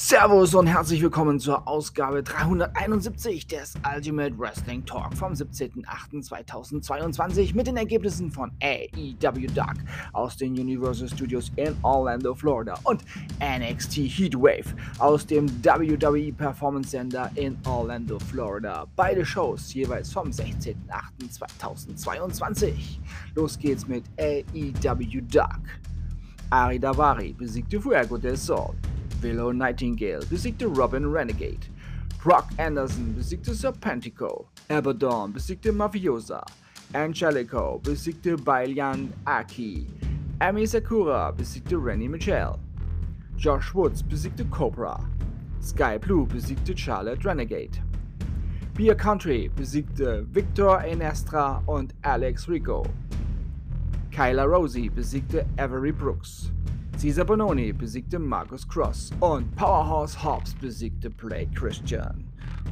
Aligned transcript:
Servus 0.00 0.54
und 0.54 0.68
herzlich 0.68 1.02
willkommen 1.02 1.40
zur 1.40 1.66
Ausgabe 1.66 2.22
371 2.22 3.48
des 3.48 3.74
Ultimate 3.84 4.38
Wrestling 4.38 4.86
Talk 4.86 5.12
vom 5.16 5.32
17.08.2022 5.32 7.56
mit 7.56 7.66
den 7.66 7.76
Ergebnissen 7.76 8.30
von 8.30 8.52
AEW 8.62 9.48
Dark 9.52 9.78
aus 10.12 10.36
den 10.36 10.52
Universal 10.52 11.08
Studios 11.08 11.50
in 11.56 11.76
Orlando, 11.82 12.32
Florida 12.32 12.78
und 12.84 13.02
NXT 13.40 13.96
Heatwave 13.96 14.72
aus 15.00 15.26
dem 15.26 15.48
WWE 15.64 16.32
Performance 16.32 16.90
Center 16.90 17.28
in 17.34 17.58
Orlando, 17.66 18.20
Florida. 18.20 18.86
Beide 18.94 19.26
Shows 19.26 19.74
jeweils 19.74 20.12
vom 20.12 20.28
16.08.2022. 20.28 23.00
Los 23.34 23.58
geht's 23.58 23.88
mit 23.88 24.04
AEW 24.16 25.22
Dark. 25.28 25.80
Ari 26.50 26.78
Davari 26.78 27.32
besiegte 27.32 27.80
Fuego 27.80 28.16
del 28.16 28.36
Sol. 28.36 28.76
Willow 29.22 29.52
Nightingale 29.52 30.20
besiegte 30.26 30.66
Robin 30.68 31.10
Renegade. 31.10 31.66
Brock 32.22 32.46
Anderson 32.58 33.14
besiegte 33.14 33.54
Serpentico. 33.54 34.46
Abaddon 34.70 35.32
besiegte 35.32 35.72
Mafiosa. 35.72 36.44
Angelico 36.94 37.80
besiegte 37.82 38.36
Bailian 38.36 39.12
Aki. 39.26 39.86
Amy 40.40 40.66
Sakura 40.66 41.32
besiegte 41.32 41.76
Rennie 41.82 42.08
Michelle. 42.08 42.58
Josh 43.36 43.74
Woods 43.74 44.02
besiegte 44.02 44.48
Cobra. 44.50 44.98
Sky 45.60 45.98
Blue 45.98 46.26
besiegte 46.26 46.76
Charlotte 46.76 47.24
Renegade. 47.24 47.82
Beer 48.74 48.94
Country 48.94 49.50
besiegte 49.54 50.24
Victor 50.32 50.80
Enestra 50.84 51.62
und 51.66 51.94
Alex 52.04 52.48
Rico. 52.48 52.84
Kyla 54.10 54.44
Rosie 54.44 54.88
besiegte 54.88 55.46
Avery 55.58 55.92
Brooks. 55.92 56.50
Cesar 56.98 57.24
Bononi 57.24 57.72
besiegte 57.72 58.18
Marcus 58.18 58.66
Cross 58.66 59.12
und 59.20 59.54
Powerhouse 59.54 60.16
Hobbs 60.16 60.52
besiegte 60.54 61.08
Blake 61.08 61.48
Christian. 61.54 62.24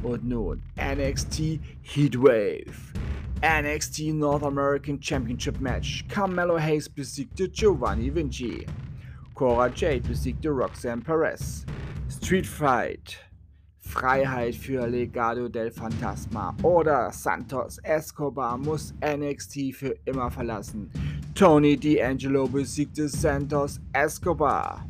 Und 0.03 0.25
nun 0.25 0.61
NXT 0.75 1.61
Heatwave. 1.81 2.91
NXT 3.41 4.13
North 4.13 4.43
American 4.43 5.01
Championship 5.01 5.61
Match. 5.61 6.03
Carmelo 6.09 6.59
Hayes 6.59 6.89
besiegte 6.89 7.47
Giovanni 7.47 8.13
Vinci. 8.13 8.65
Cora 9.33 9.69
Jade 9.73 10.01
besiegte 10.01 10.49
Roxanne 10.49 11.01
Perez. 11.01 11.65
Street 12.09 12.45
Fight. 12.45 13.17
Freiheit 13.79 14.55
für 14.55 14.85
Legado 14.87 15.47
del 15.47 15.71
Fantasma 15.71 16.53
oder 16.63 17.13
Santos 17.13 17.77
Escobar 17.83 18.57
muss 18.57 18.93
NXT 19.01 19.73
für 19.73 19.95
immer 20.03 20.29
verlassen. 20.29 20.91
Tony 21.37 21.75
D'Angelo 21.75 22.47
besiegte 22.47 23.07
Santos 23.07 23.79
Escobar. 23.93 24.83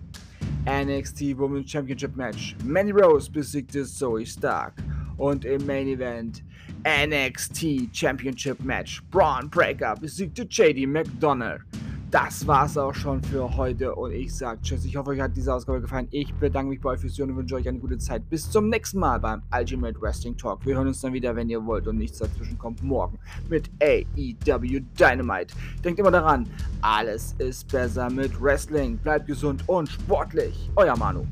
NXT 0.66 1.36
Women's 1.38 1.70
Championship 1.70 2.16
Match. 2.16 2.56
Manny 2.64 2.94
Rose 2.94 3.30
besiegte 3.30 3.84
Zoe 3.84 4.26
Stark. 4.26 4.72
Und 5.18 5.44
im 5.44 5.66
Main 5.66 5.90
Event 5.90 6.44
NXT 6.86 7.90
Championship 7.92 8.62
Match. 8.62 9.04
Braun 9.12 9.50
Breaker 9.50 9.96
besiegte 10.00 10.44
JD 10.44 10.88
McDonald 10.88 11.64
das 12.12 12.48
war's 12.48 12.78
auch 12.78 12.94
schon 12.94 13.22
für 13.22 13.58
heute 13.58 13.94
und 13.94 14.12
ich 14.12 14.34
sage 14.34 14.62
Tschüss. 14.62 14.86
Ich 14.86 14.96
hoffe, 14.96 15.10
euch 15.12 15.20
hat 15.20 15.36
diese 15.36 15.54
Ausgabe 15.54 15.82
gefallen. 15.82 16.08
Ich 16.12 16.34
bedanke 16.34 16.70
mich 16.70 16.80
bei 16.80 16.92
euch 16.92 17.02
fürs 17.02 17.14
Zuhören 17.14 17.32
und 17.32 17.38
wünsche 17.38 17.56
euch 17.56 17.68
eine 17.68 17.80
gute 17.80 17.98
Zeit. 17.98 18.30
Bis 18.30 18.50
zum 18.50 18.70
nächsten 18.70 19.00
Mal 19.00 19.20
beim 19.20 19.42
Ultimate 19.54 20.00
Wrestling 20.02 20.38
Talk. 20.38 20.66
Wir 20.66 20.76
hören 20.76 20.88
uns 20.88 21.02
dann 21.02 21.14
wieder, 21.14 21.36
wenn 21.36 21.50
ihr 21.50 21.66
wollt 21.66 21.88
und 21.88 21.98
nichts 21.98 22.20
dazwischen 22.20 22.58
kommt, 22.58 22.82
morgen 22.82 23.20
mit 23.50 23.70
AEW 23.82 24.82
Dynamite. 24.98 25.54
Denkt 25.84 26.00
immer 26.00 26.12
daran, 26.12 26.48
alles 26.82 27.36
ist 27.40 27.68
besser 27.68 28.10
mit 28.10 28.42
Wrestling. 28.42 28.98
Bleibt 28.98 29.28
gesund 29.28 29.64
und 29.68 29.90
sportlich. 29.90 30.70
Euer 30.76 30.96
Manu. 30.98 31.26